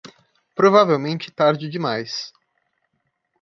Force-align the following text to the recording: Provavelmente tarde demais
Provavelmente 0.55 1.29
tarde 1.29 1.69
demais 1.69 2.33